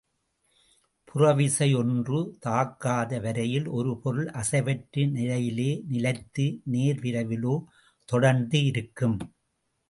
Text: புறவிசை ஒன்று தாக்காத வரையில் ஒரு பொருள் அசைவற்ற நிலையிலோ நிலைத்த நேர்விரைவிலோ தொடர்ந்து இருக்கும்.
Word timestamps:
புறவிசை 1.07 1.67
ஒன்று 1.75 2.19
தாக்காத 2.45 3.19
வரையில் 3.21 3.67
ஒரு 3.67 3.91
பொருள் 4.03 4.31
அசைவற்ற 4.41 5.05
நிலையிலோ 5.17 5.69
நிலைத்த 5.87 6.47
நேர்விரைவிலோ 6.71 7.55
தொடர்ந்து 8.09 8.63
இருக்கும். 8.63 9.17